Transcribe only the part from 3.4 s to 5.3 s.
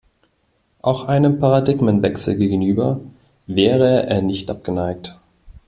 wäre er nicht abgeneigt.